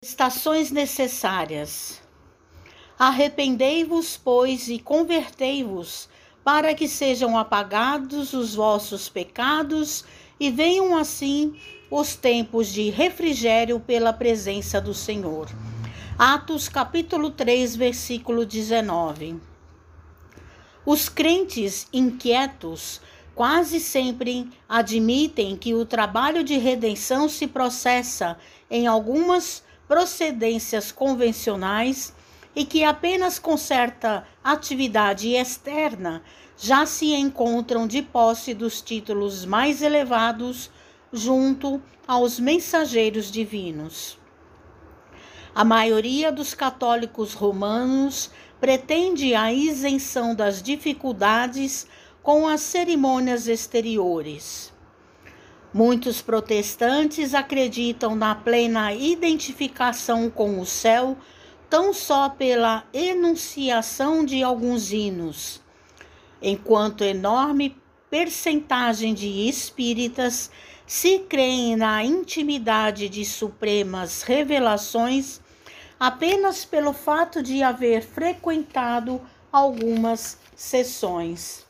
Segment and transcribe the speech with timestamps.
[0.00, 2.00] Estações necessárias.
[2.96, 6.08] Arrependei-vos, pois, e convertei-vos,
[6.44, 10.04] para que sejam apagados os vossos pecados
[10.38, 11.58] e venham assim
[11.90, 15.48] os tempos de refrigério pela presença do Senhor.
[16.16, 19.40] Atos capítulo 3, versículo 19.
[20.86, 23.00] Os crentes inquietos
[23.34, 28.38] quase sempre admitem que o trabalho de redenção se processa
[28.70, 32.14] em algumas procedências convencionais
[32.54, 36.22] e que apenas com certa atividade externa
[36.56, 40.70] já se encontram de posse dos títulos mais elevados
[41.12, 44.18] junto aos mensageiros divinos.
[45.54, 48.30] A maioria dos católicos romanos
[48.60, 51.86] pretende a isenção das dificuldades
[52.22, 54.72] com as cerimônias exteriores.
[55.72, 61.16] Muitos protestantes acreditam na plena identificação com o céu
[61.68, 65.60] tão só pela enunciação de alguns hinos,
[66.40, 67.76] enquanto enorme
[68.08, 70.50] percentagem de espíritas
[70.86, 75.38] se creem na intimidade de supremas revelações
[76.00, 79.20] apenas pelo fato de haver frequentado
[79.52, 81.66] algumas sessões.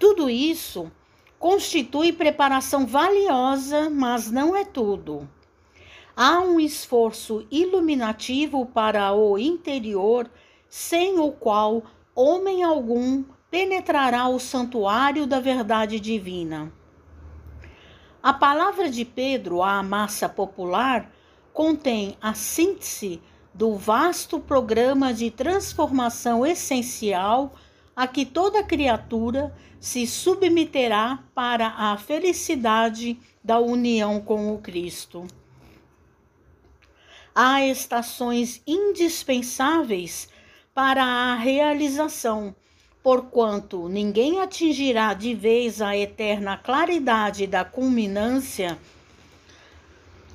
[0.00, 0.90] Tudo isso
[1.44, 5.28] constitui preparação valiosa, mas não é tudo.
[6.16, 10.30] Há um esforço iluminativo para o interior,
[10.70, 11.82] sem o qual
[12.14, 16.72] homem algum penetrará o santuário da verdade divina.
[18.22, 21.12] A palavra de Pedro à massa popular
[21.52, 23.20] contém a síntese
[23.52, 27.54] do vasto programa de transformação essencial
[27.96, 35.26] a que toda criatura se submeterá para a felicidade da união com o Cristo.
[37.34, 40.28] Há estações indispensáveis
[40.72, 42.54] para a realização,
[43.02, 48.78] porquanto ninguém atingirá de vez a eterna claridade da culminância.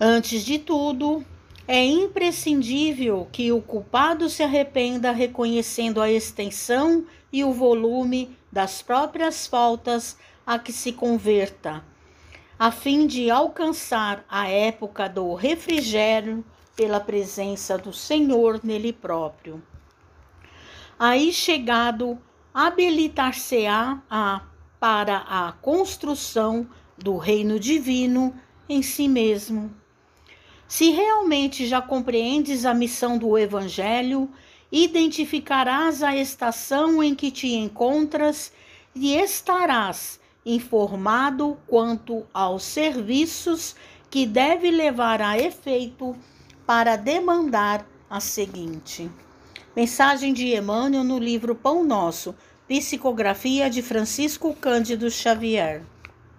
[0.00, 1.24] Antes de tudo,
[1.66, 9.46] é imprescindível que o culpado se arrependa reconhecendo a extensão e o volume das próprias
[9.46, 11.82] faltas a que se converta,
[12.58, 16.44] a fim de alcançar a época do refrigério
[16.76, 19.62] pela presença do Senhor nele próprio.
[20.98, 22.18] Aí chegado,
[22.52, 24.42] habilitar-se-á a,
[24.78, 28.34] para a construção do reino divino
[28.68, 29.74] em si mesmo
[30.66, 34.28] se realmente já compreendes a missão do Evangelho,
[34.70, 38.52] identificarás a estação em que te encontras
[38.94, 43.74] e estarás informado quanto aos serviços
[44.10, 46.16] que deve levar a efeito
[46.66, 49.10] para demandar a seguinte.
[49.74, 52.34] Mensagem de Emmanuel no livro Pão Nosso,
[52.68, 55.82] psicografia de Francisco Cândido Xavier.